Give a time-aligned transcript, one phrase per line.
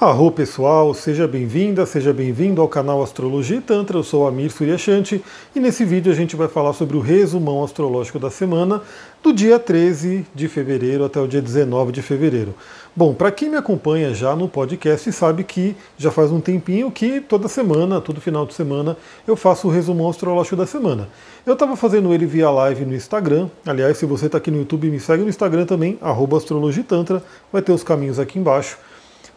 [0.00, 3.96] Arro pessoal, seja bem-vinda, seja bem-vindo ao canal Astrologia e Tantra.
[3.96, 5.22] Eu sou Amir Suryashanti
[5.54, 8.82] e nesse vídeo a gente vai falar sobre o resumão astrológico da semana
[9.22, 12.56] do dia 13 de fevereiro até o dia 19 de fevereiro.
[12.94, 17.20] Bom, para quem me acompanha já no podcast sabe que já faz um tempinho que
[17.20, 18.96] toda semana, todo final de semana,
[19.28, 21.08] eu faço o resumão astrológico da semana.
[21.46, 23.48] Eu estava fazendo ele via live no Instagram.
[23.64, 26.84] Aliás, se você está aqui no YouTube, me segue no Instagram também, arroba Astrologia e
[26.84, 27.22] Tantra,
[27.52, 28.76] vai ter os caminhos aqui embaixo.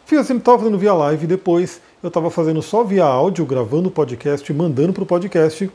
[0.08, 3.92] Fiz assim, estava fazendo via live, depois eu estava fazendo só via áudio, gravando o
[3.92, 5.70] podcast, mandando para o podcast.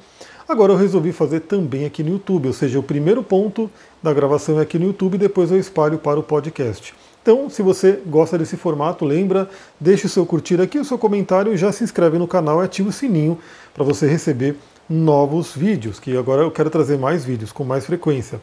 [0.49, 3.69] Agora eu resolvi fazer também aqui no YouTube, ou seja, o primeiro ponto
[4.01, 6.95] da gravação é aqui no YouTube, depois eu espalho para o podcast.
[7.21, 9.47] Então, se você gosta desse formato, lembra,
[9.79, 12.89] deixe o seu curtir aqui, o seu comentário, já se inscreve no canal e ativa
[12.89, 13.37] o sininho
[13.71, 14.55] para você receber
[14.89, 18.41] novos vídeos, que agora eu quero trazer mais vídeos com mais frequência.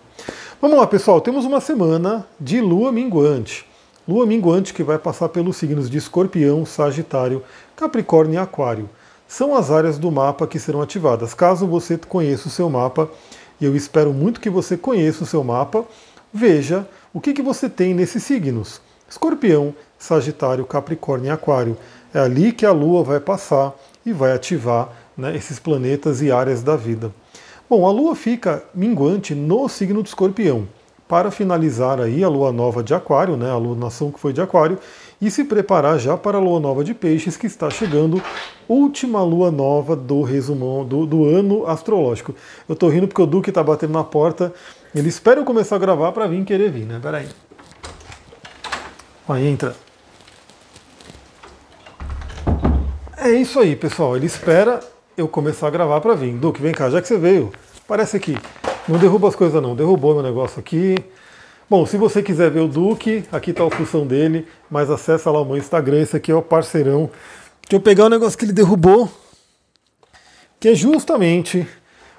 [0.62, 3.68] Vamos lá, pessoal, temos uma semana de lua minguante.
[4.10, 7.44] Lua minguante que vai passar pelos signos de Escorpião, Sagitário,
[7.76, 8.90] Capricórnio e Aquário.
[9.28, 11.32] São as áreas do mapa que serão ativadas.
[11.32, 13.08] Caso você conheça o seu mapa,
[13.60, 15.84] e eu espero muito que você conheça o seu mapa,
[16.34, 18.80] veja o que, que você tem nesses signos.
[19.08, 21.76] Escorpião, Sagitário, Capricórnio e Aquário.
[22.12, 23.72] É ali que a Lua vai passar
[24.04, 27.14] e vai ativar né, esses planetas e áreas da vida.
[27.68, 30.66] Bom, a Lua fica minguante no signo do Escorpião
[31.10, 34.78] para finalizar aí a lua nova de Aquário, né, a lunação que foi de Aquário,
[35.20, 38.22] e se preparar já para a lua nova de Peixes, que está chegando,
[38.68, 42.32] última lua nova do resumão do, do ano astrológico.
[42.68, 44.54] Eu estou rindo porque o Duque está batendo na porta,
[44.94, 47.00] ele espera eu começar a gravar para vir querer vir, né?
[47.02, 47.26] Peraí.
[49.28, 49.74] Aí entra.
[53.18, 54.16] É isso aí, pessoal.
[54.16, 54.78] Ele espera
[55.16, 56.34] eu começar a gravar para vir.
[56.36, 57.50] Duque, vem cá, já que você veio,
[57.88, 58.36] parece aqui.
[58.90, 60.96] Não derruba as coisas não, derrubou meu negócio aqui.
[61.70, 65.40] Bom, se você quiser ver o Duque, aqui está a função dele, mas acessa lá
[65.40, 67.08] o meu Instagram, esse aqui é o parceirão.
[67.62, 69.08] Deixa eu pegar o negócio que ele derrubou,
[70.58, 71.64] que é justamente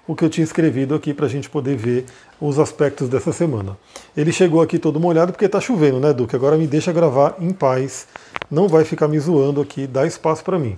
[0.08, 2.06] o que eu tinha escrevido aqui para a gente poder ver
[2.40, 3.78] os aspectos dessa semana.
[4.16, 6.38] Ele chegou aqui todo molhado porque está chovendo, né, Duque?
[6.38, 8.08] Agora me deixa gravar em paz,
[8.50, 10.78] não vai ficar me zoando aqui, dá espaço para mim.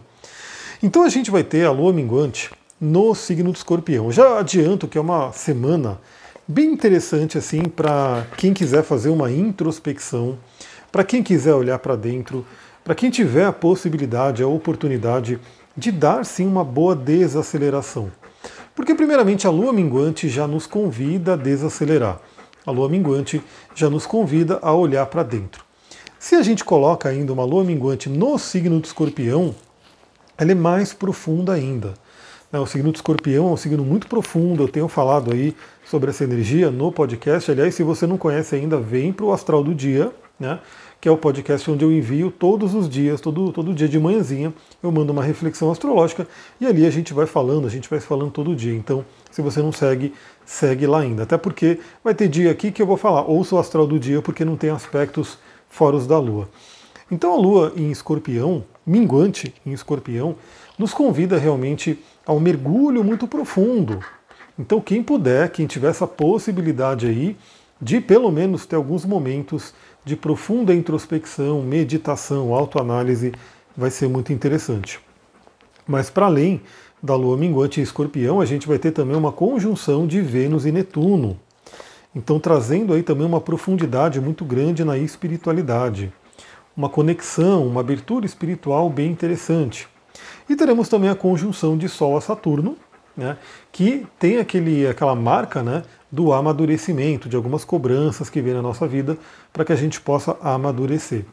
[0.82, 2.50] Então a gente vai ter a lua minguante
[2.84, 4.12] no signo do escorpião.
[4.12, 6.02] Já adianto que é uma semana
[6.46, 10.38] bem interessante assim para quem quiser fazer uma introspecção,
[10.92, 12.46] para quem quiser olhar para dentro,
[12.84, 15.40] para quem tiver a possibilidade, a oportunidade
[15.78, 18.12] de dar sim uma boa desaceleração.
[18.76, 22.20] Porque primeiramente a lua minguante já nos convida a desacelerar.
[22.66, 23.42] A lua minguante
[23.74, 25.64] já nos convida a olhar para dentro.
[26.20, 29.56] Se a gente coloca ainda uma lua minguante no signo do escorpião,
[30.38, 31.94] ela é mais profunda ainda.
[32.54, 36.12] Né, o signo de escorpião é um signo muito profundo, eu tenho falado aí sobre
[36.12, 37.50] essa energia no podcast.
[37.50, 40.60] Aliás, se você não conhece ainda, vem para o Astral do Dia, né?
[41.02, 44.54] que é o podcast onde eu envio todos os dias, todo, todo dia de manhãzinha,
[44.84, 46.28] eu mando uma reflexão astrológica
[46.62, 48.76] e ali a gente vai falando, a gente vai falando todo dia.
[48.76, 50.14] Então, se você não segue,
[50.46, 51.24] segue lá ainda.
[51.24, 54.22] Até porque vai ter dia aqui que eu vou falar, ouça o astral do dia,
[54.22, 56.48] porque não tem aspectos fora da Lua.
[57.10, 60.36] Então a Lua em escorpião, minguante em escorpião,
[60.78, 64.00] nos convida realmente a um mergulho muito profundo.
[64.58, 67.36] Então, quem puder, quem tiver essa possibilidade aí,
[67.82, 69.74] de pelo menos ter alguns momentos
[70.06, 73.34] de profunda introspecção, meditação, autoanálise,
[73.76, 75.00] vai ser muito interessante.
[75.88, 76.62] Mas para além
[77.02, 80.72] da lua minguante em escorpião, a gente vai ter também uma conjunção de Vênus e
[80.72, 81.38] Netuno.
[82.16, 86.14] Então, trazendo aí também uma profundidade muito grande na espiritualidade,
[86.78, 89.88] uma conexão, uma abertura espiritual bem interessante.
[90.50, 92.78] E teremos também a conjunção de Sol a Saturno,
[93.16, 93.38] né,
[93.72, 98.88] que tem aquele, aquela marca né, do amadurecimento, de algumas cobranças que vem na nossa
[98.88, 99.18] vida,
[99.52, 101.26] para que a gente possa amadurecer.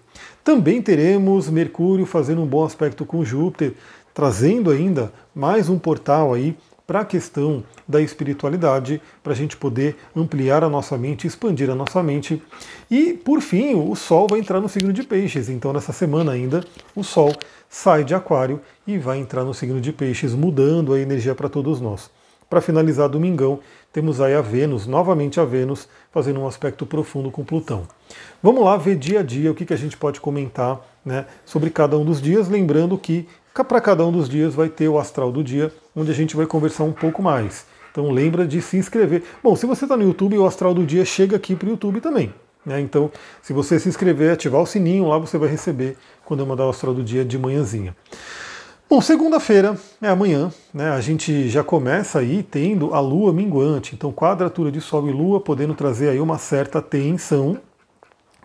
[0.44, 3.74] Também teremos Mercúrio fazendo um bom aspecto com Júpiter,
[4.12, 6.56] trazendo ainda mais um portal aí
[6.86, 11.74] para a questão da espiritualidade, para a gente poder ampliar a nossa mente, expandir a
[11.74, 12.42] nossa mente.
[12.90, 15.48] E, por fim, o Sol vai entrar no signo de Peixes.
[15.48, 16.64] Então, nessa semana ainda,
[16.96, 17.32] o Sol
[17.70, 21.80] sai de Aquário e vai entrar no signo de Peixes, mudando a energia para todos
[21.80, 22.10] nós.
[22.50, 23.60] Para finalizar domingão,
[23.92, 27.86] temos aí a Vênus, novamente a Vênus, fazendo um aspecto profundo com Plutão.
[28.42, 31.70] Vamos lá ver dia a dia o que, que a gente pode comentar né, sobre
[31.70, 35.30] cada um dos dias, lembrando que para cada um dos dias vai ter o astral
[35.30, 37.66] do dia, onde a gente vai conversar um pouco mais.
[37.92, 39.22] Então lembra de se inscrever.
[39.44, 42.00] Bom, se você está no YouTube, o astral do dia chega aqui para o YouTube
[42.00, 42.32] também.
[42.64, 42.80] Né?
[42.80, 43.10] Então,
[43.42, 46.70] se você se inscrever, ativar o sininho, lá você vai receber quando eu mandar o
[46.70, 47.96] astral do dia de manhãzinha.
[48.88, 50.90] Bom, segunda-feira é amanhã, né?
[50.90, 55.40] A gente já começa aí tendo a Lua minguante, então quadratura de Sol e Lua
[55.40, 57.56] podendo trazer aí uma certa tensão.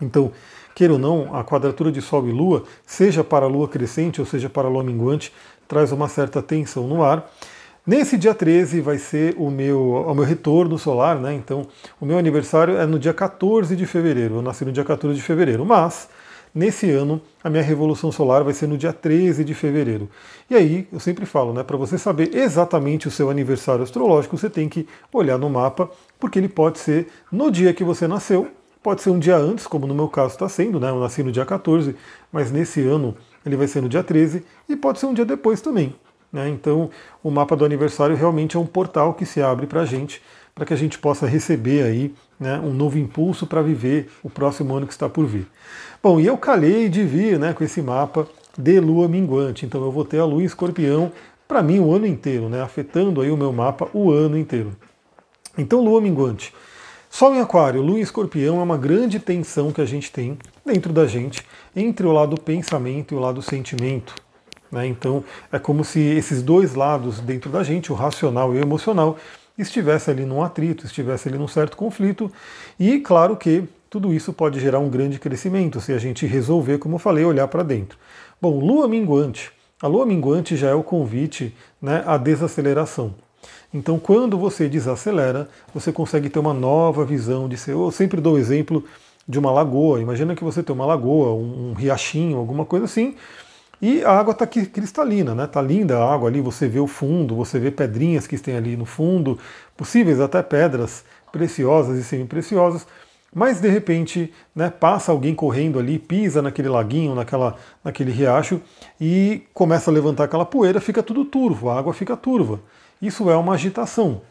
[0.00, 0.30] Então,
[0.72, 4.26] queira ou não, a quadratura de Sol e Lua, seja para a Lua crescente ou
[4.26, 5.32] seja para a Lua minguante,
[5.66, 7.28] traz uma certa tensão no ar.
[7.86, 11.32] Nesse dia 13 vai ser o meu, o meu retorno solar, né?
[11.32, 11.68] Então,
[12.00, 14.34] o meu aniversário é no dia 14 de fevereiro.
[14.34, 16.08] Eu nasci no dia 14 de fevereiro, mas
[16.52, 20.10] nesse ano a minha revolução solar vai ser no dia 13 de fevereiro.
[20.50, 24.50] E aí, eu sempre falo, né, para você saber exatamente o seu aniversário astrológico, você
[24.50, 25.88] tem que olhar no mapa,
[26.18, 28.48] porque ele pode ser no dia que você nasceu
[28.82, 30.90] Pode ser um dia antes, como no meu caso está sendo, né?
[30.90, 31.96] Eu nasci no dia 14,
[32.30, 35.60] mas nesse ano ele vai ser no dia 13, e pode ser um dia depois
[35.60, 35.92] também.
[36.32, 36.48] Né?
[36.48, 36.90] Então,
[37.22, 40.22] o mapa do aniversário realmente é um portal que se abre para a gente,
[40.54, 44.74] para que a gente possa receber aí né, um novo impulso para viver o próximo
[44.74, 45.46] ano que está por vir.
[46.02, 48.26] Bom, e eu calhei de vir né, com esse mapa
[48.56, 51.12] de lua minguante, então eu vou ter a lua em escorpião
[51.46, 54.72] para mim o ano inteiro, né, afetando aí o meu mapa o ano inteiro.
[55.56, 56.52] Então, lua minguante.
[57.08, 60.36] Sol em Aquário, Lua em Escorpião é uma grande tensão que a gente tem
[60.66, 61.42] dentro da gente
[61.74, 64.14] entre o lado pensamento e o lado sentimento.
[64.70, 64.86] Né?
[64.86, 69.16] Então é como se esses dois lados dentro da gente, o racional e o emocional,
[69.58, 72.30] estivesse ali num atrito, estivesse ali num certo conflito.
[72.78, 76.96] E claro que tudo isso pode gerar um grande crescimento se a gente resolver, como
[76.96, 77.98] eu falei, olhar para dentro.
[78.40, 79.50] Bom, Lua minguante.
[79.80, 83.14] A Lua minguante já é o convite né, à desaceleração.
[83.72, 87.72] Então, quando você desacelera, você consegue ter uma nova visão de ser.
[87.72, 88.84] Eu sempre dou o exemplo
[89.28, 90.00] de uma lagoa.
[90.00, 93.16] Imagina que você tem uma lagoa, um, um riachinho, alguma coisa assim,
[93.80, 95.46] e a água está cristalina, né?
[95.46, 98.76] Tá linda a água ali, você vê o fundo, você vê pedrinhas que tem ali
[98.76, 99.38] no fundo,
[99.76, 102.86] possíveis até pedras preciosas e semi-preciosas.
[103.34, 108.62] Mas de repente, né, passa alguém correndo ali, pisa naquele laguinho, naquela, naquele riacho
[108.98, 112.60] e começa a levantar aquela poeira, fica tudo turvo, a água fica turva.
[113.00, 114.22] Isso é uma agitação.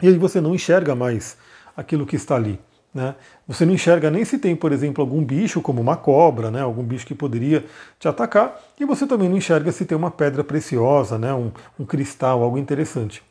[0.00, 1.36] E aí você não enxerga mais
[1.76, 2.58] aquilo que está ali.
[2.94, 3.14] Né?
[3.48, 6.60] Você não enxerga nem se tem, por exemplo, algum bicho, como uma cobra, né?
[6.60, 7.64] algum bicho que poderia
[7.98, 11.32] te atacar, e você também não enxerga se tem uma pedra preciosa, né?
[11.32, 11.50] um,
[11.80, 13.22] um cristal, algo interessante.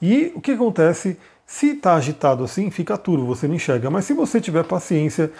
[0.00, 1.18] E o que acontece?
[1.44, 3.90] Se está agitado assim, fica turvo, você não enxerga.
[3.90, 5.32] Mas se você tiver paciência,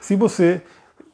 [0.00, 0.60] se você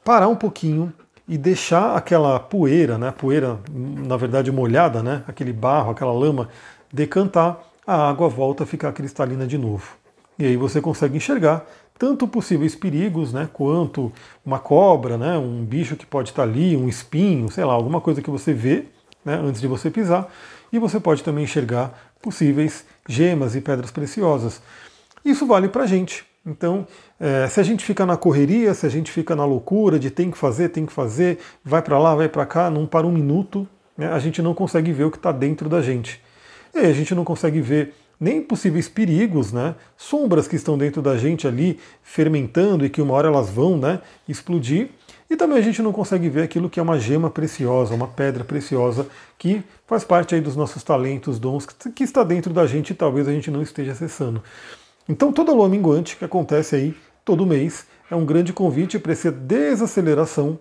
[0.05, 0.93] parar um pouquinho
[1.29, 3.13] e deixar aquela poeira, né?
[3.17, 5.23] Poeira, na verdade, molhada, né?
[5.29, 6.49] Aquele barro, aquela lama
[6.93, 9.97] decantar, a água volta a ficar cristalina de novo.
[10.37, 11.65] E aí você consegue enxergar
[12.01, 14.11] tanto possíveis perigos, né, quanto
[14.43, 18.23] uma cobra, né, um bicho que pode estar ali, um espinho, sei lá, alguma coisa
[18.23, 18.87] que você vê
[19.23, 20.33] né, antes de você pisar.
[20.73, 21.93] E você pode também enxergar
[22.23, 24.63] possíveis gemas e pedras preciosas.
[25.23, 26.25] Isso vale para a gente.
[26.47, 26.87] Então,
[27.21, 30.31] é, se a gente fica na correria, se a gente fica na loucura de tem
[30.31, 33.69] que fazer, tem que fazer, vai para lá, vai para cá, não para um minuto,
[33.95, 36.19] né, a gente não consegue ver o que está dentro da gente.
[36.75, 39.75] E aí a gente não consegue ver nem possíveis perigos, né?
[39.97, 44.01] Sombras que estão dentro da gente ali fermentando e que uma hora elas vão, né,
[44.29, 44.91] explodir.
[45.31, 48.45] E também a gente não consegue ver aquilo que é uma gema preciosa, uma pedra
[48.45, 49.07] preciosa
[49.39, 53.27] que faz parte aí dos nossos talentos, dons que está dentro da gente e talvez
[53.27, 54.43] a gente não esteja acessando.
[55.09, 56.95] Então toda lua minguante que acontece aí
[57.25, 60.59] todo mês é um grande convite para essa desaceleração.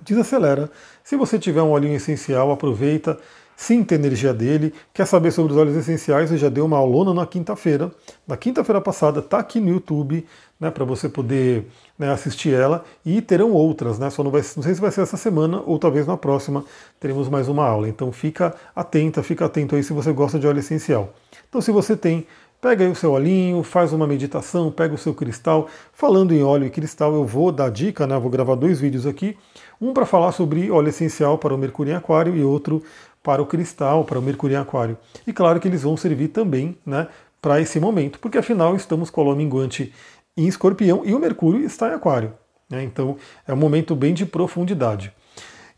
[0.00, 0.70] Desacelera.
[1.04, 3.18] Se você tiver um olhinho essencial, aproveita
[3.62, 4.74] sinta a energia dele.
[4.92, 6.32] Quer saber sobre os óleos essenciais?
[6.32, 7.92] Eu já dei uma aulona na quinta-feira.
[8.26, 10.26] Na quinta-feira passada, está aqui no YouTube,
[10.58, 12.84] né, para você poder né, assistir ela.
[13.06, 14.10] E terão outras, né?
[14.10, 16.64] Só não, vai, não sei se vai ser essa semana ou talvez na próxima
[16.98, 17.88] teremos mais uma aula.
[17.88, 21.14] Então fica atenta, fica atento aí se você gosta de óleo essencial.
[21.48, 22.26] Então se você tem
[22.62, 25.66] Pega aí o seu olhinho, faz uma meditação, pega o seu cristal.
[25.92, 28.16] Falando em óleo e cristal, eu vou dar dica, né?
[28.16, 29.36] Vou gravar dois vídeos aqui.
[29.80, 32.80] Um para falar sobre óleo essencial para o Mercúrio em Aquário e outro
[33.22, 34.98] para o cristal, para o Mercúrio em Aquário.
[35.26, 37.08] E claro que eles vão servir também né,
[37.40, 39.92] para esse momento, porque afinal estamos com a lua minguante
[40.36, 42.34] em escorpião e o Mercúrio está em Aquário.
[42.68, 45.12] Né, então é um momento bem de profundidade.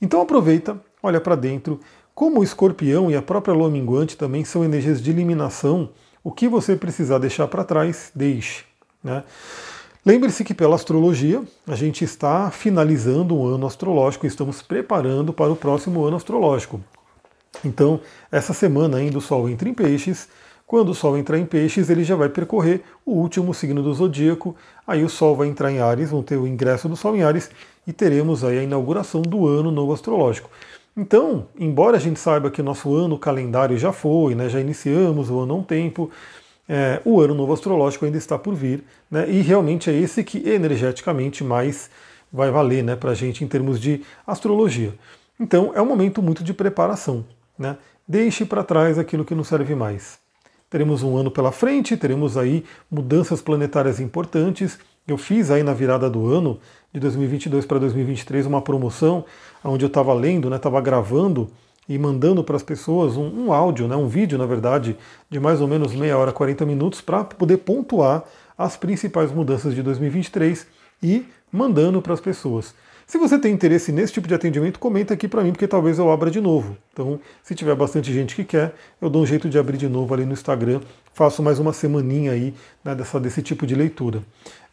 [0.01, 1.81] Então aproveita, olha para dentro.
[2.15, 5.91] Como o escorpião e a própria lua minguante também são energias de eliminação,
[6.23, 8.65] o que você precisar deixar para trás, deixe.
[9.03, 9.25] Né?
[10.07, 15.57] Lembre-se que pela astrologia a gente está finalizando um ano astrológico, estamos preparando para o
[15.57, 16.81] próximo ano astrológico.
[17.65, 20.29] Então, essa semana ainda o Sol entra em peixes.
[20.67, 24.57] Quando o Sol entrar em peixes, ele já vai percorrer o último signo do zodíaco.
[24.87, 27.51] Aí o Sol vai entrar em Ares, vão ter o ingresso do Sol em Ares
[27.87, 30.49] e teremos aí a inauguração do ano novo astrológico.
[30.97, 35.29] Então, embora a gente saiba que o nosso ano calendário já foi, né, já iniciamos
[35.29, 36.09] o ano há um tempo,
[36.69, 40.49] é, o ano novo astrológico ainda está por vir, né, e realmente é esse que
[40.49, 41.91] energeticamente mais
[42.33, 44.95] vai valer né, para a gente em termos de astrologia.
[45.39, 47.25] Então, é um momento muito de preparação.
[47.59, 47.77] Né?
[48.07, 50.19] Deixe para trás aquilo que não serve mais.
[50.69, 56.09] Teremos um ano pela frente, teremos aí mudanças planetárias importantes, Eu fiz aí na virada
[56.09, 56.59] do ano,
[56.93, 59.27] de 2022 para 2023, uma promoção
[59.63, 61.51] onde eu estava lendo, estava né, gravando
[61.87, 64.97] e mandando para as pessoas um, um, áudio, né, um vídeo, na verdade,
[65.29, 68.25] de mais ou menos meia hora, 40 minutos, para poder pontuar
[68.57, 70.67] as principais mudanças de 2023
[71.03, 72.75] e mandando para as pessoas.
[73.07, 76.11] Se você tem interesse nesse tipo de atendimento, comenta aqui para mim, porque talvez eu
[76.11, 76.77] abra de novo.
[76.93, 80.15] Então, se tiver bastante gente que quer, eu dou um jeito de abrir de novo
[80.15, 80.81] ali no Instagram.
[81.13, 84.23] Faço mais uma semaninha aí né, dessa, desse tipo de leitura.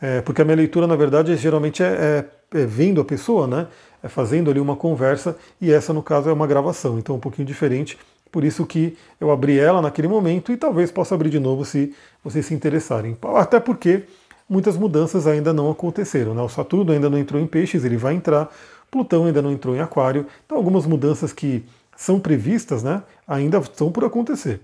[0.02, 3.46] É, porque a minha leitura, na verdade, é, geralmente é, é, é vendo a pessoa,
[3.48, 3.68] né?
[4.02, 6.98] É fazendo ali uma conversa, e essa, no caso, é uma gravação.
[6.98, 7.98] Então, é um pouquinho diferente.
[8.32, 11.94] Por isso que eu abri ela naquele momento e talvez possa abrir de novo se
[12.24, 13.18] vocês se interessarem.
[13.36, 14.04] Até porque
[14.52, 16.36] muitas mudanças ainda não aconteceram.
[16.36, 16.42] Né?
[16.42, 18.52] O Saturno ainda não entrou em peixes, ele vai entrar,
[18.92, 21.64] Plutão ainda não entrou em aquário, então algumas mudanças que
[21.96, 24.60] são previstas né, ainda estão por acontecer.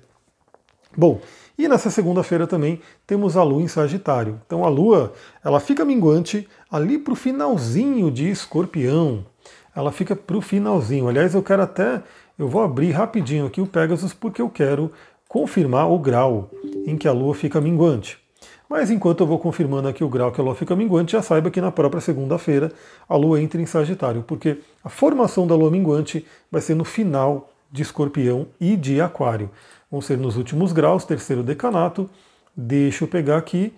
[0.96, 1.22] Bom,
[1.58, 4.42] e nessa segunda-feira também temos a Lua em Sagitário.
[4.46, 9.26] Então a Lua ela fica minguante ali para o finalzinho de Escorpião.
[9.74, 11.08] Ela fica para o finalzinho.
[11.08, 12.04] Aliás, eu quero até,
[12.38, 14.92] eu vou abrir rapidinho aqui o Pegasus porque eu quero
[15.30, 16.50] confirmar o grau
[16.86, 18.27] em que a Lua fica minguante.
[18.70, 21.50] Mas enquanto eu vou confirmando aqui o grau que a Lua fica minguante, já saiba
[21.50, 22.72] que na própria segunda-feira
[23.08, 27.50] a Lua entra em Sagitário, porque a formação da Lua minguante vai ser no final
[27.72, 29.50] de Escorpião e de Aquário.
[29.90, 32.10] Vão ser nos últimos graus, terceiro decanato.
[32.56, 33.74] Deixa eu pegar aqui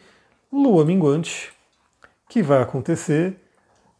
[0.51, 1.51] Lua minguante,
[2.27, 3.35] que vai acontecer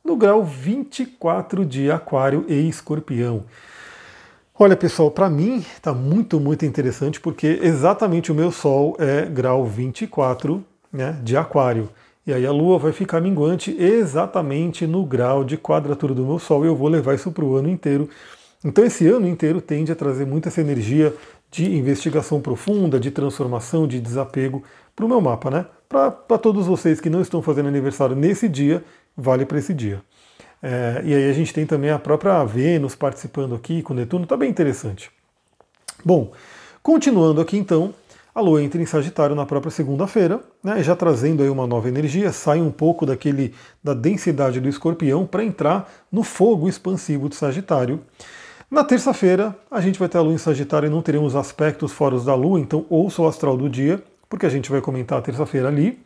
[0.04, 3.46] no grau 24 de Aquário e Escorpião.
[4.58, 9.66] Olha pessoal, para mim está muito, muito interessante porque exatamente o meu Sol é grau
[9.66, 11.90] 24 né, de Aquário.
[12.26, 16.64] E aí a Lua vai ficar minguante exatamente no grau de quadratura do meu Sol
[16.64, 18.10] e eu vou levar isso para o ano inteiro.
[18.64, 21.14] Então esse ano inteiro tende a trazer muita essa energia
[21.50, 24.64] de investigação profunda, de transformação, de desapego
[24.96, 25.66] para o meu mapa, né?
[25.88, 28.84] Para todos vocês que não estão fazendo aniversário nesse dia,
[29.18, 30.02] vale para esse dia.
[30.62, 34.38] É, e aí a gente tem também a própria Vênus participando aqui com Netuno, está
[34.38, 35.10] bem interessante.
[36.04, 36.32] Bom,
[36.84, 37.94] continuando aqui então,
[38.40, 42.32] a Lua entra em Sagitário na própria segunda-feira, né, já trazendo aí uma nova energia,
[42.32, 43.54] sai um pouco daquele
[43.84, 48.00] da densidade do Escorpião para entrar no fogo expansivo de Sagitário.
[48.72, 52.18] Na terça-feira, a gente vai ter a Lua em Sagitário e não teremos aspectos fora
[52.20, 55.68] da Lua, então ouça o astral do dia, porque a gente vai comentar a terça-feira
[55.68, 56.00] ali.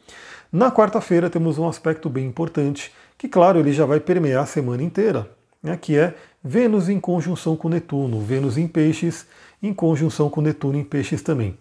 [0.52, 4.82] Na quarta-feira temos um aspecto bem importante, que claro, ele já vai permear a semana
[4.82, 5.30] inteira,
[5.62, 9.26] né, que é Vênus em conjunção com Netuno, Vênus em peixes
[9.62, 11.58] em conjunção com Netuno em peixes também.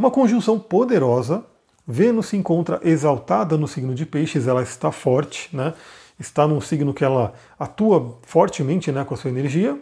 [0.00, 1.44] Uma conjunção poderosa.
[1.86, 5.74] Vênus se encontra exaltada no signo de Peixes, ela está forte, né?
[6.18, 9.78] está num signo que ela atua fortemente né, com a sua energia.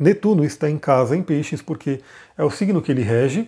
[0.00, 2.00] Netuno está em casa em Peixes, porque
[2.38, 3.46] é o signo que ele rege.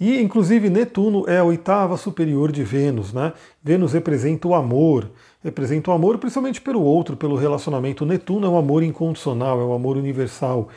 [0.00, 3.12] E, inclusive, Netuno é a oitava superior de Vênus.
[3.12, 3.32] Né?
[3.62, 5.08] Vênus representa o amor,
[5.40, 8.04] representa o amor principalmente pelo outro, pelo relacionamento.
[8.04, 10.68] Netuno é um amor incondicional, é um amor universal.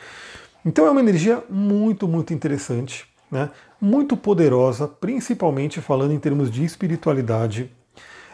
[0.64, 3.50] Então é uma energia muito, muito interessante né,
[3.82, 7.68] muito poderosa, principalmente falando em termos de espiritualidade.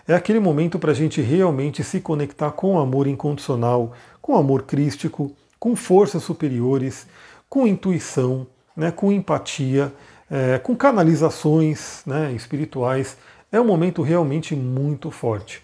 [0.07, 4.37] É aquele momento para a gente realmente se conectar com o amor incondicional, com o
[4.37, 7.07] amor crístico, com forças superiores,
[7.49, 9.91] com intuição, né, com empatia,
[10.31, 13.17] é, com canalizações né, espirituais.
[13.51, 15.63] É um momento realmente muito forte.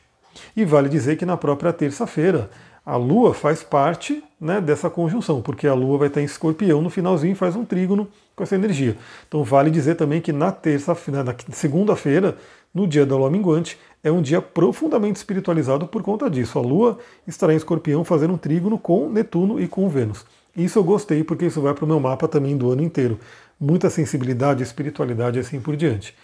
[0.57, 2.51] E vale dizer que na própria terça-feira
[2.87, 6.89] a Lua faz parte né, dessa conjunção, porque a Lua vai estar em escorpião no
[6.89, 8.97] finalzinho faz um trígono com essa energia.
[9.27, 12.37] Então vale dizer também que na terça, na segunda-feira,
[12.73, 16.59] no dia da Lua minguante, é um dia profundamente espiritualizado por conta disso.
[16.59, 20.27] A Lua estará em escorpião fazendo um trígono com Netuno e com Vênus.
[20.57, 23.19] Isso eu gostei porque isso vai para o meu mapa também do ano inteiro.
[23.59, 26.15] Muita sensibilidade, espiritualidade e assim por diante.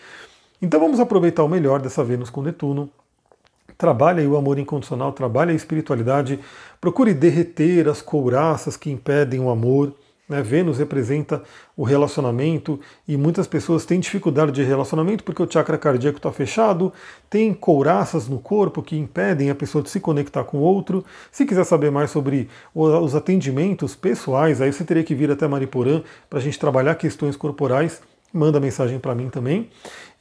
[0.61, 2.91] Então vamos aproveitar o melhor dessa Vênus com Netuno
[3.81, 6.39] Trabalhe o amor incondicional, trabalhe a espiritualidade,
[6.79, 9.95] procure derreter as couraças que impedem o amor.
[10.31, 10.41] Né?
[10.43, 11.43] Vênus representa
[11.77, 16.93] o relacionamento e muitas pessoas têm dificuldade de relacionamento porque o chakra cardíaco está fechado,
[17.29, 21.05] tem couraças no corpo que impedem a pessoa de se conectar com o outro.
[21.33, 26.03] Se quiser saber mais sobre os atendimentos pessoais, aí você teria que vir até Mariporã
[26.29, 28.01] para a gente trabalhar questões corporais
[28.33, 29.69] manda mensagem para mim também.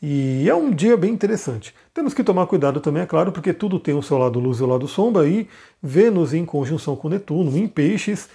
[0.01, 1.75] E é um dia bem interessante.
[1.93, 4.63] Temos que tomar cuidado também, é claro, porque tudo tem o seu lado luz e
[4.63, 5.47] o lado sombra, e
[5.81, 8.29] Vênus em conjunção com Netuno, em peixes,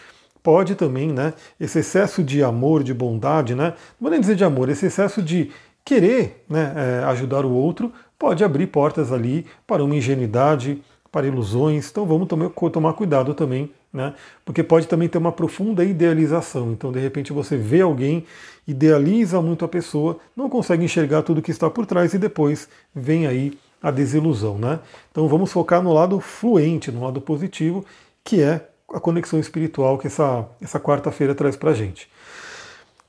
[0.44, 4.44] pode também, né, esse excesso de amor, de bondade, né, não vou nem dizer de
[4.44, 5.50] amor, esse excesso de
[5.84, 11.90] querer né, é, ajudar o outro, pode abrir portas ali para uma ingenuidade, para ilusões,
[11.90, 14.12] então vamos tomar, tomar cuidado também né?
[14.44, 16.72] Porque pode também ter uma profunda idealização.
[16.72, 18.24] Então, de repente, você vê alguém,
[18.66, 23.28] idealiza muito a pessoa, não consegue enxergar tudo que está por trás e depois vem
[23.28, 24.80] aí a desilusão, né?
[25.10, 27.84] Então vamos focar no lado fluente, no lado positivo,
[28.24, 32.08] que é a conexão espiritual que essa, essa quarta-feira traz para a gente.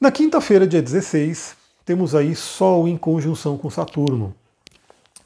[0.02, 4.34] Na quinta-feira, dia 16, temos aí Sol em conjunção com Saturno.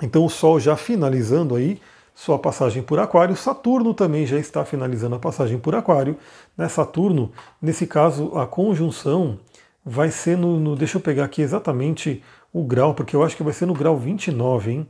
[0.02, 1.80] Então o Sol já finalizando aí
[2.14, 6.18] sua passagem por Aquário, Saturno também já está finalizando a passagem por Aquário.
[6.58, 6.68] Né?
[6.68, 9.40] Saturno, nesse caso, a conjunção
[9.86, 13.44] vai ser no, no, Deixa eu pegar aqui exatamente o grau, porque eu acho que
[13.44, 14.88] vai ser no grau 29, hein?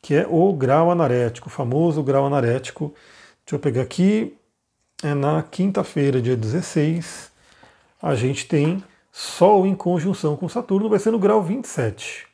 [0.00, 2.94] Que é o grau anarético, o famoso grau anarético.
[3.44, 4.34] Deixa eu pegar aqui.
[5.04, 7.32] É na quinta-feira, dia 16.
[8.00, 12.24] A gente tem Sol em conjunção com Saturno, vai ser no grau 27.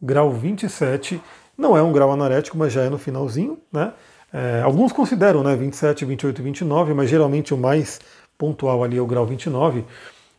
[0.00, 1.20] Grau 27
[1.58, 3.92] não é um grau anarético, mas já é no finalzinho, né?
[4.32, 8.00] É, alguns consideram né, 27, 28 e 29, mas geralmente o mais
[8.38, 9.84] pontual ali é o grau 29.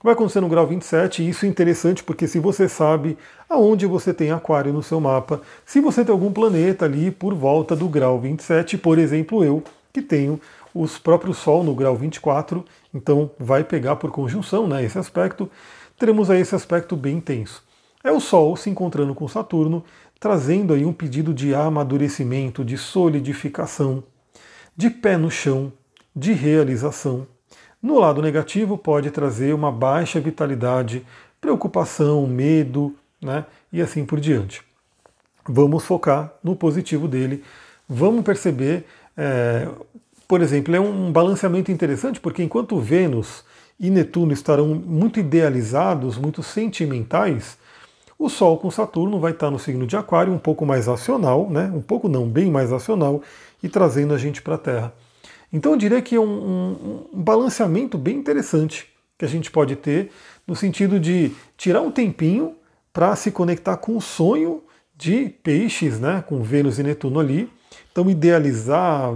[0.04, 3.16] Vai acontecer no grau 27, e isso é interessante porque se você sabe
[3.48, 7.76] aonde você tem aquário no seu mapa, se você tem algum planeta ali por volta
[7.76, 9.64] do grau 27, por exemplo, eu,
[9.94, 10.40] que tenho
[10.74, 12.64] os próprios Sol no grau 24,
[12.94, 15.50] então vai pegar por conjunção né, esse aspecto,
[15.98, 17.64] teremos aí esse aspecto bem intenso.
[18.04, 19.84] É o Sol se encontrando com Saturno,
[20.20, 24.04] trazendo aí um pedido de amadurecimento, de solidificação,
[24.76, 25.72] de pé no chão,
[26.16, 27.28] de realização.
[27.82, 31.06] No lado negativo, pode trazer uma baixa vitalidade,
[31.40, 33.46] preocupação, medo, né?
[33.74, 34.62] E assim por diante.
[35.48, 37.44] Vamos focar no positivo dele.
[37.90, 38.86] Vamos perceber,
[39.18, 39.68] é,
[40.32, 43.44] por exemplo, é um balanceamento interessante, porque enquanto Vênus
[43.78, 47.58] e Netuno estarão muito idealizados, muito sentimentais,
[48.18, 51.70] o Sol com Saturno vai estar no signo de Aquário, um pouco mais racional, né?
[51.76, 53.22] um pouco não, bem mais racional,
[53.62, 54.94] e trazendo a gente para a Terra.
[55.52, 60.12] Então eu diria que é um, um, balanceamento bem interessante que a gente pode ter,
[60.48, 62.56] no sentido de tirar um tempinho
[62.94, 64.64] para se conectar com o sonho
[64.96, 66.24] de peixes, né?
[66.26, 67.52] com Vênus e Netuno ali.
[67.92, 69.14] Então idealizar,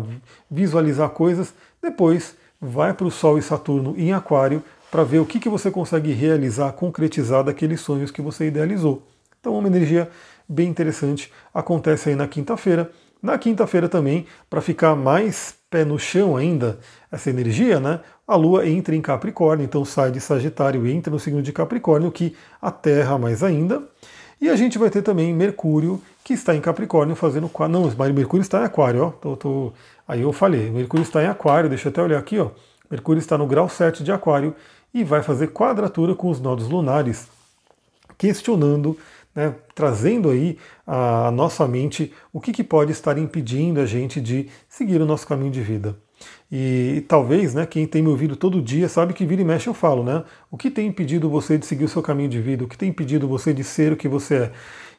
[0.50, 5.40] visualizar coisas, depois vai para o Sol e Saturno em Aquário para ver o que,
[5.40, 9.04] que você consegue realizar, concretizar daqueles sonhos que você idealizou.
[9.40, 10.10] Então, uma energia
[10.48, 12.90] bem interessante acontece aí na quinta-feira.
[13.22, 16.80] Na quinta-feira também, para ficar mais pé no chão ainda,
[17.12, 18.00] essa energia, né?
[18.28, 22.12] A Lua entra em Capricórnio, então sai de Sagitário e entra no signo de Capricórnio,
[22.12, 23.84] que a Terra mais ainda.
[24.46, 27.50] E a gente vai ter também Mercúrio, que está em Capricórnio, fazendo.
[27.68, 29.10] Não, Mercúrio está em Aquário, ó.
[29.10, 29.74] Tô, tô...
[30.08, 32.52] Aí eu falei, Mercúrio está em Aquário, deixa eu até olhar aqui, ó.
[32.92, 34.56] Mercúrio está no grau 7 de Aquário
[34.94, 37.28] e vai fazer quadratura com os nodos lunares,
[38.20, 38.96] questionando,
[39.34, 44.48] né, trazendo aí à nossa mente o que, que pode estar impedindo a gente de
[44.70, 45.98] seguir o nosso caminho de vida.
[46.52, 49.74] E talvez, né, quem tem me ouvido todo dia sabe que vira e mexe eu
[49.74, 50.24] falo, né?
[50.52, 52.64] O que tem impedido você de seguir o seu caminho de vida?
[52.64, 54.52] O que tem impedido você de ser o que você é?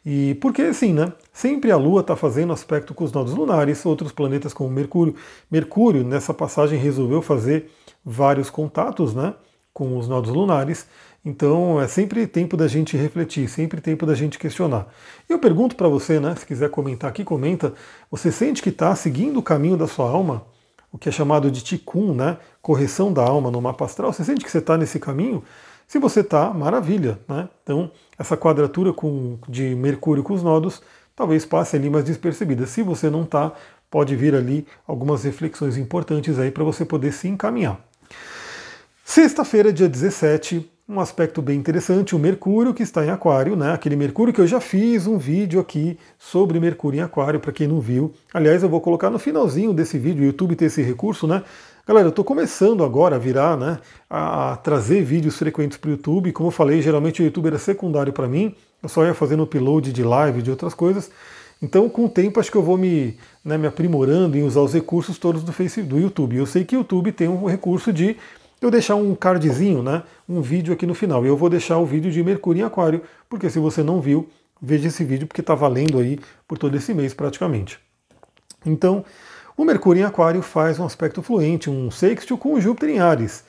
[0.05, 1.13] E porque assim, né?
[1.33, 5.15] Sempre a Lua está fazendo aspecto com os nodos lunares, outros planetas como Mercúrio.
[5.51, 7.71] Mercúrio, nessa passagem, resolveu fazer
[8.05, 9.35] vários contatos, né?
[9.77, 10.87] com os nodos lunares.
[11.23, 14.87] Então é sempre tempo da gente refletir, sempre tempo da gente questionar.
[15.29, 17.75] Eu pergunto para você, né, se quiser comentar aqui, comenta.
[18.11, 20.47] Você sente que está seguindo o caminho da sua alma,
[20.97, 24.15] o que é chamado de tikkun, né, correção da alma no mapa astral?
[24.15, 25.45] Você sente que você está nesse caminho?
[25.87, 27.51] Se você está, maravilha, né?
[27.63, 30.83] Então essa quadratura com, de Mercúrio com os nodos
[31.15, 32.67] talvez passe ali mais despercebida.
[32.67, 33.53] Se você não está,
[33.91, 37.79] pode vir ali algumas reflexões importantes aí para você poder se encaminhar.
[39.05, 43.73] Sexta-feira, dia 17, um aspecto bem interessante, o Mercúrio que está em Aquário, né?
[43.73, 47.67] Aquele Mercúrio que eu já fiz um vídeo aqui sobre Mercúrio em Aquário, para quem
[47.67, 48.15] não viu.
[48.33, 51.43] Aliás, eu vou colocar no finalzinho desse vídeo, o YouTube tem esse recurso, né?
[51.85, 56.33] Galera, eu estou começando agora a virar, né, a, trazer vídeos frequentes para o YouTube.
[56.33, 59.93] Como eu falei, geralmente o YouTube era secundário para mim, eu só ia fazendo upload
[59.93, 61.11] de live, de outras coisas.
[61.61, 64.75] Então, com o tempo, acho que eu vou me, né, me aprimorando em usar os
[64.75, 66.37] recursos todos do Facebook, do YouTube.
[66.37, 68.17] Eu sei que o YouTube tem um recurso de
[68.67, 71.25] eu deixar um cardzinho, né, um vídeo aqui no final.
[71.25, 74.29] E eu vou deixar o vídeo de Mercúrio em Aquário, porque se você não viu,
[74.61, 77.79] veja esse vídeo porque está valendo aí por todo esse mês praticamente.
[78.65, 79.05] Então,
[79.57, 83.45] o Mercúrio em Aquário faz um aspecto fluente, um sextil com o Júpiter em Ares,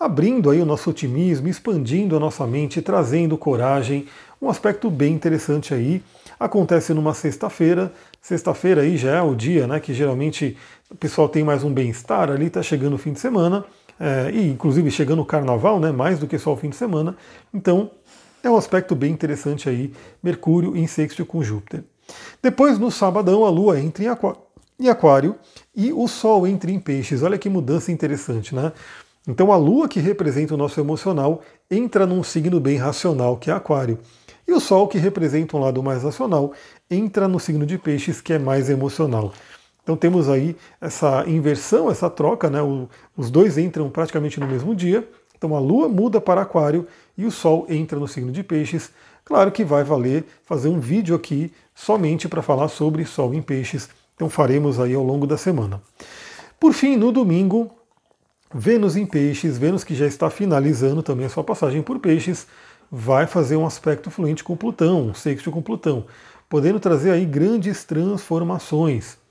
[0.00, 4.06] abrindo aí o nosso otimismo, expandindo a nossa mente, trazendo coragem,
[4.40, 6.02] um aspecto bem interessante aí.
[6.40, 10.56] Acontece numa sexta-feira, sexta-feira aí já é o dia, né, que geralmente
[10.90, 13.64] o pessoal tem mais um bem-estar ali, está chegando o fim de semana
[14.02, 17.16] é, e inclusive chegando o carnaval, né, mais do que só o fim de semana.
[17.54, 17.92] Então
[18.42, 21.84] é um aspecto bem interessante aí, Mercúrio em sexto com Júpiter.
[22.42, 24.04] Depois, no sabadão, a Lua entra
[24.80, 25.36] em Aquário
[25.74, 27.22] e o Sol entra em Peixes.
[27.22, 28.72] Olha que mudança interessante, né?
[29.26, 33.54] Então a Lua, que representa o nosso emocional, entra num signo bem racional, que é
[33.54, 34.00] Aquário.
[34.48, 36.52] E o Sol, que representa um lado mais racional,
[36.90, 39.32] entra no signo de Peixes, que é mais emocional.
[39.82, 42.62] Então temos aí essa inversão, essa troca, né?
[42.62, 45.08] O, os dois entram praticamente no mesmo dia.
[45.36, 46.86] Então a Lua muda para Aquário
[47.18, 48.90] e o Sol entra no signo de Peixes.
[49.24, 53.88] Claro que vai valer fazer um vídeo aqui somente para falar sobre Sol em Peixes.
[54.14, 55.82] Então faremos aí ao longo da semana.
[56.60, 57.72] Por fim, no domingo,
[58.54, 62.46] Vênus em Peixes, Vênus que já está finalizando também a sua passagem por Peixes,
[62.90, 66.04] vai fazer um aspecto fluente com Plutão, um sexto com Plutão,
[66.48, 69.21] podendo trazer aí grandes transformações.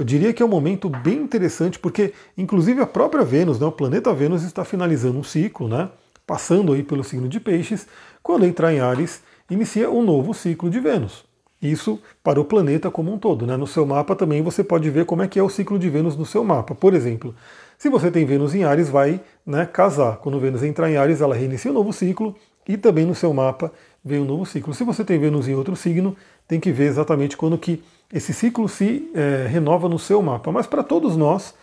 [0.00, 3.70] Eu diria que é um momento bem interessante, porque inclusive a própria Vênus, né, o
[3.70, 5.90] planeta Vênus está finalizando um ciclo, né,
[6.26, 7.86] passando aí pelo signo de Peixes,
[8.22, 11.22] quando entrar em Ares, inicia um novo ciclo de Vênus.
[11.60, 13.46] Isso para o planeta como um todo.
[13.46, 13.58] Né?
[13.58, 16.16] No seu mapa também você pode ver como é que é o ciclo de Vênus
[16.16, 16.74] no seu mapa.
[16.74, 17.34] Por exemplo,
[17.76, 20.16] se você tem Vênus em Ares, vai né, casar.
[20.16, 22.34] Quando Vênus entrar em Ares, ela reinicia um novo ciclo
[22.66, 23.70] e também no seu mapa
[24.02, 24.72] vem um novo ciclo.
[24.72, 26.16] Se você tem Vênus em outro signo,
[26.48, 27.82] tem que ver exatamente quando que
[28.12, 30.50] esse ciclo se é, renova no seu mapa.
[30.50, 31.54] Mas para todos nós,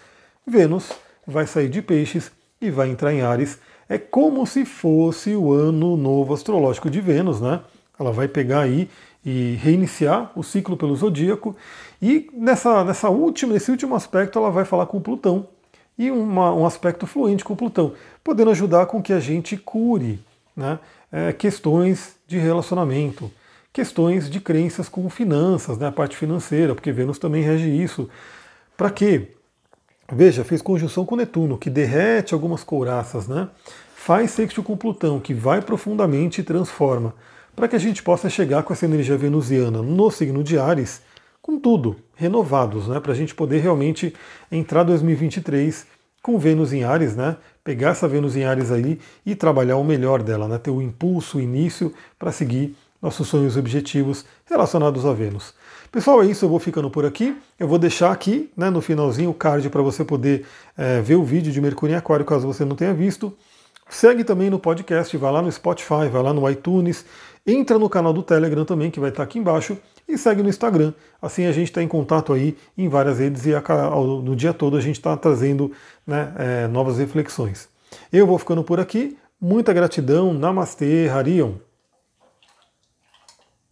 [0.45, 0.91] Vênus
[1.25, 2.31] vai sair de peixes
[2.61, 3.59] e vai entrar em Ares.
[3.89, 7.61] É como se fosse o ano novo astrológico de Vênus, né?
[7.99, 8.89] Ela vai pegar aí
[9.25, 11.55] e reiniciar o ciclo pelo zodíaco.
[12.01, 15.47] E nessa, nessa última, nesse último aspecto, ela vai falar com Plutão.
[15.97, 20.19] E uma, um aspecto fluente com Plutão, podendo ajudar com que a gente cure
[20.55, 20.79] né,
[21.11, 23.31] é, questões de relacionamento,
[23.77, 28.09] questões de crenças com finanças, né, a parte financeira, porque Vênus também rege isso.
[28.75, 29.33] Para quê?
[30.11, 33.47] Veja, fez conjunção com Netuno, que derrete algumas couraças, né?
[33.95, 37.13] Faz sexto com Plutão, que vai profundamente e transforma
[37.55, 41.03] para que a gente possa chegar com essa energia venusiana no signo de Ares,
[41.39, 42.99] com tudo, renovados, né?
[42.99, 44.11] Para a gente poder realmente
[44.51, 45.85] entrar 2023
[46.23, 47.37] com Vênus em Ares, né?
[47.63, 50.57] Pegar essa Vênus em Ares aí e trabalhar o melhor dela, né?
[50.57, 55.53] Ter o impulso, o início para seguir nossos sonhos e objetivos relacionados a Vênus.
[55.91, 57.35] Pessoal, é isso, eu vou ficando por aqui.
[57.59, 60.45] Eu vou deixar aqui né, no finalzinho o card para você poder
[60.77, 63.33] é, ver o vídeo de Mercúrio em Aquário, caso você não tenha visto.
[63.89, 67.05] Segue também no podcast, vai lá no Spotify, vai lá no iTunes,
[67.45, 70.93] entra no canal do Telegram também, que vai estar aqui embaixo, e segue no Instagram.
[71.21, 73.51] Assim a gente está em contato aí em várias redes e
[74.23, 75.71] no dia todo a gente está trazendo
[76.05, 77.69] né, é, novas reflexões.
[78.11, 79.17] Eu vou ficando por aqui.
[79.39, 80.33] Muita gratidão.
[80.33, 81.66] Namastê, Harion.